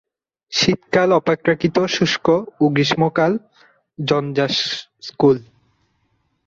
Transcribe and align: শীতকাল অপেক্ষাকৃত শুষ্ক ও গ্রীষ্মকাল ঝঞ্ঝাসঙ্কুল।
শীতকাল 0.51 1.09
অপেক্ষাকৃত 1.13 1.77
শুষ্ক 1.87 2.25
ও 2.61 2.63
গ্রীষ্মকাল 2.69 3.31
ঝঞ্ঝাসঙ্কুল। 3.99 5.37